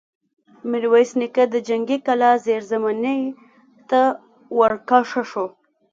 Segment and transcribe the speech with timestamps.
[0.69, 3.19] ميرويس نيکه د جنګي کلا زېرزميني
[3.89, 4.01] ته
[4.57, 5.45] ور کښه شو.